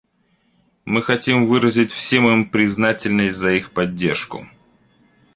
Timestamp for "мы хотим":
0.83-1.45